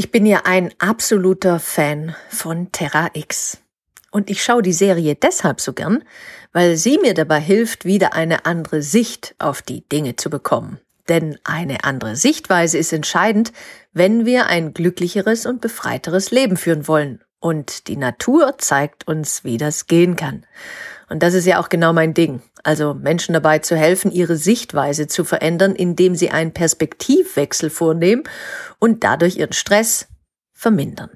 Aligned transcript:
Ich 0.00 0.10
bin 0.10 0.24
ja 0.24 0.44
ein 0.44 0.72
absoluter 0.78 1.58
Fan 1.58 2.16
von 2.30 2.72
Terra 2.72 3.10
X. 3.12 3.58
Und 4.10 4.30
ich 4.30 4.42
schaue 4.42 4.62
die 4.62 4.72
Serie 4.72 5.14
deshalb 5.14 5.60
so 5.60 5.74
gern, 5.74 6.04
weil 6.54 6.78
sie 6.78 6.96
mir 6.96 7.12
dabei 7.12 7.38
hilft, 7.38 7.84
wieder 7.84 8.14
eine 8.14 8.46
andere 8.46 8.80
Sicht 8.80 9.34
auf 9.38 9.60
die 9.60 9.86
Dinge 9.86 10.16
zu 10.16 10.30
bekommen. 10.30 10.80
Denn 11.10 11.38
eine 11.44 11.84
andere 11.84 12.16
Sichtweise 12.16 12.78
ist 12.78 12.94
entscheidend, 12.94 13.52
wenn 13.92 14.24
wir 14.24 14.46
ein 14.46 14.72
glücklicheres 14.72 15.44
und 15.44 15.60
befreiteres 15.60 16.30
Leben 16.30 16.56
führen 16.56 16.88
wollen. 16.88 17.20
Und 17.38 17.86
die 17.86 17.98
Natur 17.98 18.54
zeigt 18.56 19.06
uns, 19.06 19.44
wie 19.44 19.58
das 19.58 19.86
gehen 19.86 20.16
kann. 20.16 20.46
Und 21.10 21.22
das 21.22 21.34
ist 21.34 21.44
ja 21.44 21.60
auch 21.60 21.68
genau 21.68 21.92
mein 21.92 22.14
Ding. 22.14 22.40
Also 22.62 22.94
Menschen 22.94 23.32
dabei 23.32 23.58
zu 23.60 23.76
helfen, 23.76 24.10
ihre 24.10 24.36
Sichtweise 24.36 25.06
zu 25.06 25.24
verändern, 25.24 25.74
indem 25.74 26.14
sie 26.14 26.30
einen 26.30 26.52
Perspektivwechsel 26.52 27.70
vornehmen 27.70 28.24
und 28.78 29.04
dadurch 29.04 29.36
ihren 29.36 29.52
Stress 29.52 30.08
vermindern. 30.52 31.10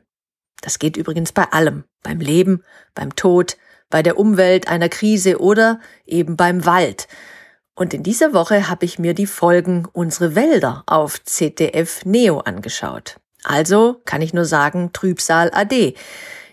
Das 0.62 0.78
geht 0.78 0.97
übrigens 0.97 1.33
bei 1.33 1.45
allem. 1.53 1.84
Beim 2.03 2.20
Leben, 2.20 2.62
beim 2.95 3.15
Tod, 3.17 3.56
bei 3.91 4.03
der 4.03 4.19
Umwelt, 4.19 4.69
einer 4.69 4.89
Krise 4.89 5.39
oder 5.39 5.81
eben 6.06 6.37
beim 6.37 6.65
Wald. 6.65 7.06
Und 7.75 7.92
in 7.92 8.03
dieser 8.03 8.33
Woche 8.33 8.69
habe 8.69 8.84
ich 8.84 8.98
mir 8.98 9.15
die 9.15 9.27
Folgen 9.27 9.87
Unsere 9.92 10.34
Wälder 10.34 10.84
auf 10.87 11.22
ZDF 11.25 12.05
Neo 12.05 12.39
angeschaut. 12.41 13.17
Also 13.42 14.00
kann 14.05 14.22
ich 14.22 14.33
nur 14.33 14.47
sagen, 14.47 14.91
Trübsal 14.92 15.50
AD. 15.53 15.95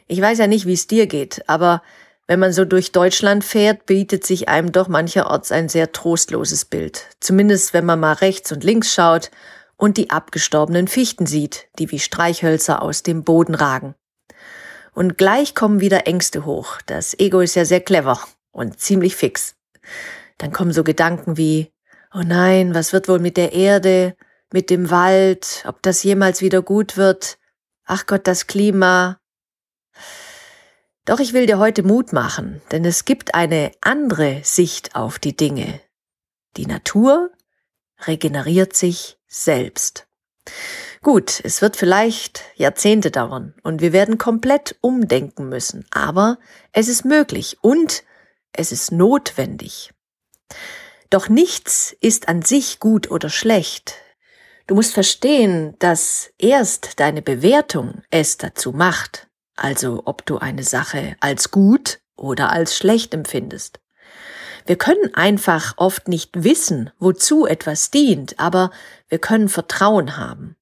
Ich 0.08 0.22
weiß 0.22 0.40
ja 0.40 0.48
nicht, 0.48 0.66
wie 0.66 0.74
es 0.74 0.88
dir 0.88 1.08
geht, 1.08 1.48
aber 1.48 1.82
wenn 2.32 2.40
man 2.40 2.54
so 2.54 2.64
durch 2.64 2.94
Deutschland 2.94 3.44
fährt, 3.44 3.86
bietet 3.86 4.26
sich 4.26 4.48
einem 4.48 4.72
doch 4.72 4.88
mancherorts 4.88 5.52
ein 5.52 5.68
sehr 5.68 5.92
trostloses 5.92 6.64
Bild. 6.64 7.08
Zumindest 7.20 7.74
wenn 7.74 7.86
man 7.86 8.00
mal 8.00 8.14
rechts 8.14 8.54
und 8.54 8.64
links 8.64 8.94
schaut 8.94 9.32
und 9.76 9.98
die 9.98 10.12
abgestorbenen 10.12 10.88
Fichten 10.88 11.26
sieht, 11.26 11.68
die 11.78 11.92
wie 11.92 12.00
Streichhölzer 12.00 12.82
aus 12.82 13.04
dem 13.04 13.26
Boden 13.26 13.54
ragen. 13.54 13.96
Und 14.94 15.18
gleich 15.18 15.56
kommen 15.56 15.82
wieder 15.82 16.08
Ängste 16.08 16.46
hoch. 16.46 16.78
Das 16.86 17.20
Ego 17.20 17.42
ist 17.42 17.56
ja 17.56 17.66
sehr 17.66 17.82
clever 17.82 18.18
und 18.52 18.80
ziemlich 18.80 19.18
fix. 19.18 19.56
Dann 20.38 20.54
kommen 20.54 20.72
so 20.72 20.86
Gedanken 20.86 21.36
wie, 21.36 21.74
oh 22.14 22.24
nein, 22.26 22.74
was 22.74 22.94
wird 22.94 23.10
wohl 23.10 23.20
mit 23.20 23.36
der 23.36 23.52
Erde, 23.52 24.16
mit 24.54 24.70
dem 24.70 24.90
Wald, 24.90 25.66
ob 25.68 25.82
das 25.82 26.02
jemals 26.02 26.40
wieder 26.40 26.62
gut 26.62 26.96
wird? 26.96 27.38
Ach 27.84 28.06
Gott, 28.06 28.26
das 28.26 28.48
Klima, 28.48 29.20
doch 31.12 31.20
ich 31.20 31.34
will 31.34 31.46
dir 31.46 31.60
heute 31.60 31.84
Mut 31.84 32.14
machen, 32.14 32.62
denn 32.72 32.86
es 32.86 33.04
gibt 33.04 33.36
eine 33.36 33.74
andere 33.82 34.40
Sicht 34.46 34.96
auf 34.96 35.20
die 35.20 35.36
Dinge. 35.36 35.82
Die 36.56 36.66
Natur 36.66 37.32
regeneriert 38.08 38.78
sich 38.78 39.18
selbst. 39.28 40.08
Gut, 41.02 41.42
es 41.44 41.62
wird 41.62 41.76
vielleicht 41.76 42.44
Jahrzehnte 42.56 43.12
dauern 43.12 43.54
und 43.62 43.82
wir 43.82 43.92
werden 43.92 44.18
komplett 44.18 44.78
umdenken 44.80 45.50
müssen, 45.50 45.86
aber 45.92 46.40
es 46.72 46.88
ist 46.88 47.04
möglich 47.04 47.58
und 47.60 48.06
es 48.54 48.72
ist 48.72 48.94
notwendig. 48.94 49.92
Doch 51.10 51.28
nichts 51.28 51.94
ist 52.00 52.30
an 52.30 52.42
sich 52.42 52.80
gut 52.80 53.12
oder 53.12 53.28
schlecht. 53.28 53.96
Du 54.66 54.76
musst 54.76 54.94
verstehen, 54.94 55.76
dass 55.80 56.32
erst 56.38 57.02
deine 57.02 57.22
Bewertung 57.22 58.02
es 58.12 58.38
dazu 58.38 58.72
macht 58.72 59.28
also 59.62 60.04
ob 60.06 60.26
du 60.26 60.38
eine 60.38 60.64
Sache 60.64 61.16
als 61.20 61.52
gut 61.52 62.00
oder 62.16 62.52
als 62.52 62.76
schlecht 62.76 63.14
empfindest. 63.14 63.80
Wir 64.66 64.76
können 64.76 65.14
einfach 65.16 65.74
oft 65.78 66.08
nicht 66.08 66.44
wissen, 66.44 66.92
wozu 67.00 67.46
etwas 67.46 67.92
dient, 67.92 68.40
aber 68.40 68.72
wir 69.10 69.20
können 69.20 69.50
Vertrauen 69.50 70.18
haben. 70.18 70.56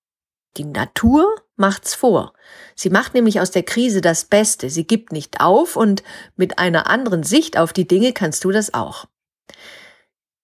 Die 0.58 0.66
Natur 0.66 1.36
macht's 1.56 1.94
vor. 1.94 2.34
Sie 2.76 2.90
macht 2.90 3.14
nämlich 3.14 3.42
aus 3.42 3.52
der 3.52 3.64
Krise 3.64 4.02
das 4.02 4.26
Beste. 4.26 4.70
Sie 4.70 4.88
gibt 4.88 5.12
nicht 5.12 5.42
auf 5.42 5.76
und 5.76 6.04
mit 6.36 6.60
einer 6.60 6.88
anderen 6.88 7.24
Sicht 7.24 7.58
auf 7.58 7.74
die 7.74 7.88
Dinge 7.88 8.14
kannst 8.14 8.44
du 8.46 8.52
das 8.52 8.74
auch. 8.74 9.06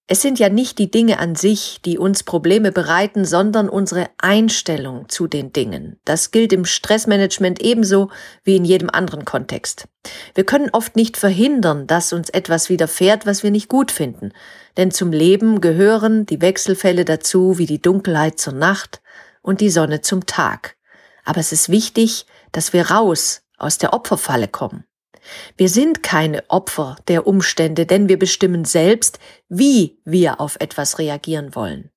Es 0.08 0.22
sind 0.22 0.38
ja 0.38 0.50
nicht 0.50 0.78
die 0.78 0.92
Dinge 0.92 1.18
an 1.18 1.34
sich, 1.34 1.80
die 1.84 1.98
uns 1.98 2.22
Probleme 2.22 2.72
bereiten, 2.72 3.26
sondern 3.26 3.68
unsere 3.68 4.08
Einstellung 4.20 5.10
zu 5.10 5.26
den 5.26 5.52
Dingen. 5.52 6.00
Das 6.06 6.30
gilt 6.30 6.54
im 6.54 6.64
Stressmanagement 6.64 7.60
ebenso 7.60 8.12
wie 8.44 8.56
in 8.56 8.66
jedem 8.66 8.92
anderen 8.92 9.26
Kontext. 9.26 9.88
Wir 10.36 10.46
können 10.46 10.70
oft 10.74 10.96
nicht 10.96 11.18
verhindern, 11.18 11.88
dass 11.88 12.14
uns 12.14 12.30
etwas 12.30 12.70
widerfährt, 12.70 13.26
was 13.26 13.42
wir 13.42 13.50
nicht 13.50 13.68
gut 13.68 13.92
finden. 13.92 14.32
Denn 14.78 14.92
zum 14.92 15.12
Leben 15.12 15.60
gehören 15.60 16.28
die 16.28 16.40
Wechselfälle 16.40 17.04
dazu 17.04 17.58
wie 17.58 17.66
die 17.66 17.82
Dunkelheit 17.82 18.38
zur 18.38 18.54
Nacht 18.54 19.02
und 19.42 19.60
die 19.60 19.72
Sonne 19.72 20.02
zum 20.02 20.28
Tag. 20.28 20.76
Aber 21.24 21.40
es 21.40 21.52
ist 21.52 21.70
wichtig, 21.70 22.28
dass 22.52 22.74
wir 22.74 22.92
raus 22.92 23.42
aus 23.58 23.80
der 23.80 23.94
Opferfalle 23.94 24.50
kommen. 24.50 24.86
Wir 25.58 25.70
sind 25.70 26.04
keine 26.04 26.44
Opfer 26.50 26.96
der 27.08 27.28
Umstände, 27.28 27.86
denn 27.86 28.10
wir 28.10 28.20
bestimmen 28.20 28.66
selbst, 28.66 29.20
wie 29.50 30.00
wir 30.06 30.40
auf 30.40 30.58
etwas 30.60 31.00
reagieren 31.00 31.56
wollen. 31.56 31.92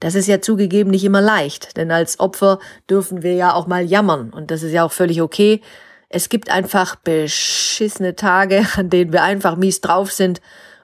Das 0.00 0.14
ist 0.14 0.26
ja 0.26 0.40
zugegeben 0.40 0.90
nicht 0.90 1.04
immer 1.04 1.20
leicht, 1.20 1.76
denn 1.76 1.90
als 1.90 2.20
Opfer 2.20 2.58
dürfen 2.90 3.22
wir 3.22 3.34
ja 3.34 3.54
auch 3.54 3.66
mal 3.66 3.84
jammern 3.84 4.30
und 4.30 4.50
das 4.50 4.62
ist 4.62 4.72
ja 4.72 4.84
auch 4.84 4.92
völlig 4.92 5.22
okay. 5.22 5.62
Es 6.08 6.28
gibt 6.28 6.50
einfach 6.50 6.96
beschissene 6.96 8.14
Tage, 8.14 8.66
an 8.76 8.90
denen 8.90 9.12
wir 9.12 9.22
einfach 9.22 9.56
mies 9.56 9.80
drauf 9.80 10.12
sind 10.12 10.40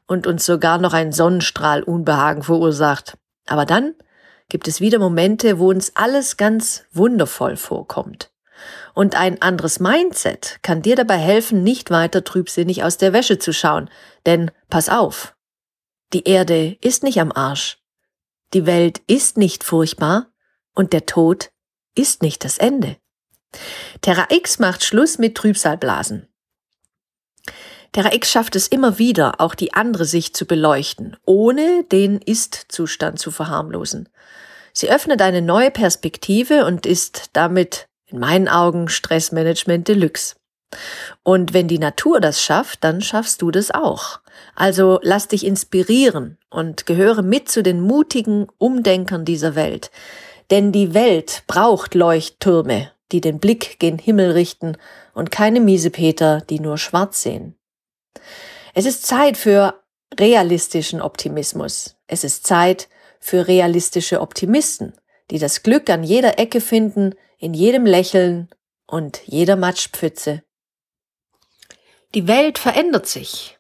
und 0.07 0.27
uns 0.27 0.47
sogar 0.47 0.79
noch 0.79 0.93
ein 0.93 1.13
Sonnenstrahl 1.13 1.83
Unbehagen 1.83 2.43
verursacht. 2.43 3.17
Aber 3.47 3.67
dann 3.67 3.95
gibt 4.49 4.69
es 4.69 4.81
wieder 4.81 4.99
Momente, 4.99 5.59
wo 5.59 5.69
uns 5.69 5.93
alles 5.97 6.37
ganz 6.37 6.85
wundervoll 6.93 7.57
vorkommt. 7.57 8.31
Und 8.95 9.15
ein 9.15 9.41
anderes 9.43 9.81
Mindset 9.81 10.59
kann 10.63 10.83
dir 10.83 10.97
dabei 10.97 11.17
helfen, 11.17 11.63
nicht 11.63 11.91
weiter 11.91 12.25
trübsinnig 12.25 12.83
aus 12.85 12.97
der 12.97 13.13
Wäsche 13.13 13.39
zu 13.39 13.53
schauen. 13.53 13.91
Denn 14.27 14.51
pass 14.69 14.89
auf, 14.89 15.35
die 16.13 16.25
Erde 16.25 16.77
ist 16.81 17.03
nicht 17.03 17.21
am 17.21 17.33
Arsch. 17.33 17.79
Die 18.53 18.67
Welt 18.67 19.01
ist 19.07 19.37
nicht 19.37 19.63
furchtbar 19.63 20.27
und 20.75 20.93
der 20.93 21.07
Tod 21.07 21.51
ist 21.95 22.23
nicht 22.23 22.45
das 22.45 22.59
Ende. 22.59 22.97
Terra 24.01 24.27
X 24.31 24.59
macht 24.59 24.85
Schluss 24.85 25.19
mit 25.19 25.37
Trübsalblasen. 25.37 26.29
Terra 27.93 28.13
X 28.13 28.31
schafft 28.31 28.55
es 28.55 28.69
immer 28.69 28.99
wieder, 28.99 29.41
auch 29.41 29.55
die 29.55 29.75
andere 29.75 30.05
Sicht 30.05 30.37
zu 30.37 30.47
beleuchten, 30.47 31.17
ohne 31.25 31.85
den 31.85 32.21
Ist-Zustand 32.21 33.19
zu 33.19 33.31
verharmlosen. 33.31 34.09
Sie 34.73 34.91
öffnet 34.91 35.21
eine 35.23 35.43
neue 35.43 35.73
Perspektive 35.73 36.65
und 36.65 36.87
ist 36.87 37.31
damit 37.33 37.89
in 38.11 38.19
meinen 38.19 38.49
Augen 38.49 38.89
Stressmanagement 38.89 39.89
Deluxe. 39.89 40.37
Und 41.23 41.53
wenn 41.53 41.69
die 41.69 41.79
Natur 41.79 42.21
das 42.21 42.43
schafft, 42.43 42.85
dann 42.85 43.01
schaffst 43.01 43.43
du 43.43 43.51
das 43.51 43.71
auch. 43.71 44.21
Also 44.55 45.01
lass 45.03 45.29
dich 45.29 45.45
inspirieren 45.45 46.39
und 46.49 46.87
gehöre 46.87 47.23
mit 47.23 47.51
zu 47.51 47.63
den 47.63 47.81
mutigen 47.81 48.47
Umdenkern 48.59 49.25
dieser 49.25 49.55
Welt. 49.55 49.91
Denn 50.51 50.73
die 50.73 50.95
Welt 50.95 51.43
braucht 51.47 51.95
Leuchttürme, 51.95 52.93
die 53.13 53.21
den 53.21 53.39
Blick 53.39 53.79
gen 53.79 53.99
Himmel 53.99 54.33
richten 54.33 54.77
und 55.15 55.31
keine 55.31 55.61
Miesepeter, 55.61 56.41
die 56.41 56.61
nur 56.61 56.79
schwarz 56.79 57.23
sehen. 57.23 57.57
Es 58.75 58.87
ist 58.87 59.07
Zeit 59.07 59.37
für 59.37 59.75
realistischen 60.19 61.01
Optimismus. 61.01 61.97
Es 62.07 62.25
ist 62.25 62.47
Zeit 62.47 62.89
für 63.21 63.47
realistische 63.47 64.21
Optimisten, 64.21 64.95
die 65.31 65.39
das 65.39 65.63
Glück 65.63 65.89
an 65.91 66.03
jeder 66.03 66.39
Ecke 66.39 66.61
finden, 66.61 67.15
in 67.39 67.55
jedem 67.55 67.87
Lächeln 67.87 68.49
und 68.87 69.23
jeder 69.27 69.57
Matschpfütze. 69.57 70.43
Die 72.15 72.27
Welt 72.27 72.59
verändert 72.59 73.07
sich. 73.07 73.59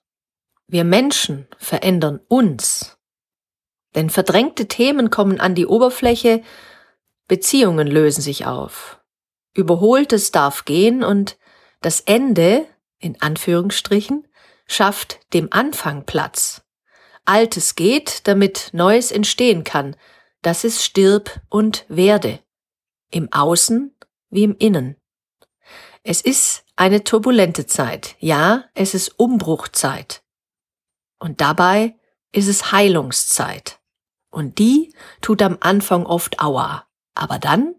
Wir 0.67 0.85
Menschen 0.85 1.47
verändern 1.59 2.21
uns. 2.29 2.99
Denn 3.95 4.11
verdrängte 4.11 4.67
Themen 4.67 5.11
kommen 5.11 5.41
an 5.41 5.55
die 5.55 5.67
Oberfläche, 5.67 6.43
Beziehungen 7.27 7.87
lösen 7.87 8.23
sich 8.23 8.47
auf. 8.47 9.01
Überholtes 9.55 10.31
darf 10.31 10.65
gehen 10.65 11.03
und 11.03 11.39
das 11.81 12.01
Ende, 12.01 12.67
in 12.99 13.21
Anführungsstrichen, 13.21 14.27
schafft 14.67 15.21
dem 15.33 15.49
Anfang 15.51 16.05
Platz. 16.07 16.63
Altes 17.25 17.75
geht, 17.75 18.27
damit 18.27 18.71
Neues 18.73 19.11
entstehen 19.13 19.65
kann. 19.65 19.97
Das 20.43 20.65
ist 20.65 20.83
Stirb 20.83 21.41
und 21.49 21.85
Werde. 21.89 22.41
Im 23.11 23.31
Außen 23.33 23.95
wie 24.31 24.45
im 24.45 24.57
Innen. 24.57 24.97
Es 26.03 26.23
ist 26.23 26.65
eine 26.77 27.05
turbulente 27.05 27.67
Zeit. 27.67 28.17
Ja, 28.21 28.65
es 28.75 28.95
ist 28.95 29.19
Umbruchzeit. 29.19 30.23
Und 31.19 31.43
dabei 31.43 31.99
ist 32.33 32.49
es 32.49 32.73
Heilungszeit. 32.73 33.81
Und 34.31 34.59
die 34.59 34.95
tut 35.21 35.43
am 35.43 35.59
Anfang 35.61 36.07
oft 36.07 36.41
Aua. 36.41 36.87
Aber 37.15 37.39
dann? 37.39 37.75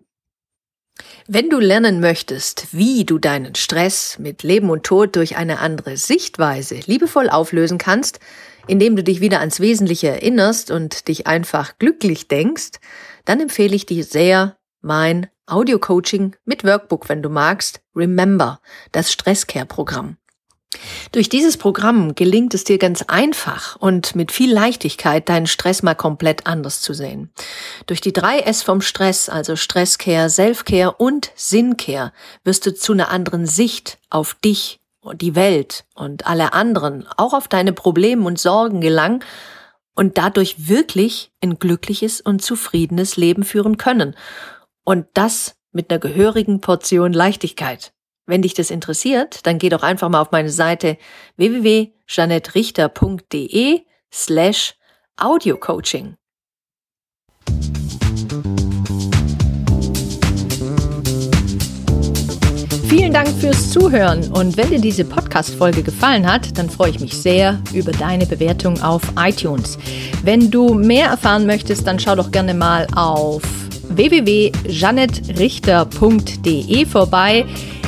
Wenn 1.28 1.50
du 1.50 1.60
lernen 1.60 2.00
möchtest, 2.00 2.68
wie 2.72 3.06
du 3.06 3.18
deinen 3.18 3.56
Stress 3.56 4.18
mit 4.20 4.44
Leben 4.44 4.70
und 4.70 4.84
Tod 4.84 5.16
durch 5.16 5.38
eine 5.38 5.60
andere 5.60 5.98
Sichtweise 5.98 6.80
liebevoll 6.86 7.30
auflösen 7.30 7.78
kannst, 7.78 8.20
indem 8.68 8.96
du 8.96 9.04
dich 9.04 9.22
wieder 9.22 9.40
ans 9.40 9.60
Wesentliche 9.60 10.08
erinnerst 10.10 10.72
und 10.72 11.08
dich 11.08 11.28
einfach 11.28 11.78
glücklich 11.80 12.28
denkst, 12.28 12.80
dann 13.26 13.40
empfehle 13.40 13.76
ich 13.76 13.86
dir 13.86 14.04
sehr 14.04 14.58
mein 14.82 15.28
Audio-Coaching 15.46 16.36
mit 16.46 16.64
Workbook, 16.64 17.10
wenn 17.10 17.22
du 17.22 17.30
magst, 17.30 17.82
Remember, 17.96 18.62
das 18.92 19.12
Stresscare-Programm. 19.12 20.18
Durch 21.12 21.28
dieses 21.28 21.58
Programm 21.58 22.16
gelingt 22.16 22.54
es 22.54 22.64
dir 22.64 22.78
ganz 22.78 23.04
einfach 23.04 23.76
und 23.76 24.16
mit 24.16 24.32
viel 24.32 24.54
Leichtigkeit, 24.54 25.28
deinen 25.28 25.48
Stress 25.48 25.84
mal 25.84 25.96
komplett 25.96 26.48
anders 26.48 26.82
zu 26.82 26.94
sehen. 26.94 27.30
Durch 27.86 28.00
die 28.00 28.14
drei 28.14 28.40
S 28.40 28.64
vom 28.64 28.82
Stress, 28.82 29.28
also 29.28 29.58
Stresscare, 29.58 30.30
Selfcare 30.30 30.94
und 30.94 31.32
Sinncare, 31.36 32.14
wirst 32.44 32.66
du 32.66 32.74
zu 32.74 32.94
einer 32.94 33.10
anderen 33.10 33.46
Sicht 33.46 33.98
auf 34.10 34.36
dich 34.36 34.80
und 35.02 35.22
die 35.22 35.36
Welt 35.36 35.86
und 35.96 36.28
alle 36.28 36.54
anderen, 36.54 37.06
auch 37.18 37.34
auf 37.34 37.48
deine 37.48 37.74
Probleme 37.74 38.26
und 38.26 38.40
Sorgen 38.40 38.80
gelangen 38.80 39.24
und 39.96 40.18
dadurch 40.18 40.70
wirklich 40.70 41.32
ein 41.42 41.60
glückliches 41.60 42.22
und 42.22 42.42
zufriedenes 42.42 43.18
Leben 43.18 43.44
führen 43.44 43.78
können. 43.78 44.16
Und 44.86 45.08
das 45.14 45.56
mit 45.74 45.90
einer 45.90 46.00
gehörigen 46.00 46.62
Portion 46.62 47.12
Leichtigkeit. 47.12 47.94
Wenn 48.32 48.42
dich 48.42 48.54
das 48.54 48.72
interessiert, 48.72 49.46
dann 49.46 49.58
geh 49.58 49.68
doch 49.68 49.84
einfach 49.84 50.08
mal 50.08 50.22
auf 50.22 50.32
meine 50.32 50.50
Seite 50.50 50.96
www.janettrichter.de 51.36 53.82
slash 54.10 54.76
Audiocoaching. 55.18 56.16
Vielen 62.88 63.12
Dank 63.12 63.28
fürs 63.42 63.70
Zuhören 63.70 64.32
und 64.32 64.56
wenn 64.56 64.70
dir 64.70 64.80
diese 64.80 65.04
Podcast-Folge 65.04 65.84
gefallen 65.84 66.26
hat, 66.26 66.58
dann 66.58 66.70
freue 66.70 66.92
ich 66.92 67.02
mich 67.02 67.18
sehr 67.18 67.62
über 67.74 67.92
deine 67.92 68.26
Bewertung 68.26 68.82
auf 68.82 69.02
iTunes. 69.18 69.78
Wenn 70.24 70.50
du 70.50 70.74
mehr 70.74 71.08
erfahren 71.08 71.46
möchtest, 71.46 71.86
dann 71.86 72.00
schau 72.00 72.16
doch 72.16 72.32
gerne 72.32 72.54
mal 72.54 72.88
auf 72.96 73.42
www.janettrichter.de 73.90 76.86
vorbei 76.86 77.46